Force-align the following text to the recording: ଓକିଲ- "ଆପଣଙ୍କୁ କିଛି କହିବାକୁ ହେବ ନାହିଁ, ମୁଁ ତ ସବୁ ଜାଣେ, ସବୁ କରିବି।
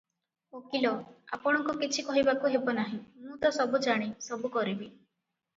ଓକିଲ- 0.59 0.91
"ଆପଣଙ୍କୁ 1.37 1.75
କିଛି 1.83 2.05
କହିବାକୁ 2.07 2.51
ହେବ 2.55 2.75
ନାହିଁ, 2.79 2.99
ମୁଁ 3.27 3.39
ତ 3.45 3.53
ସବୁ 3.59 3.83
ଜାଣେ, 3.89 4.09
ସବୁ 4.31 4.53
କରିବି। 4.57 4.91